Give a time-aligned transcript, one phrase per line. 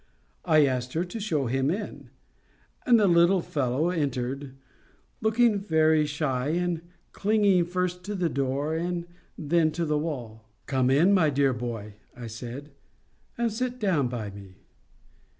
[0.45, 2.09] I asked her to show him in;
[2.87, 4.55] and the little fellow entered,
[5.21, 6.81] looking very shy, and
[7.11, 9.05] clinging first to the door and
[9.37, 10.49] then to the wall.
[10.65, 12.71] "Come, my dear boy," I said,
[13.37, 14.55] "and sit down by me."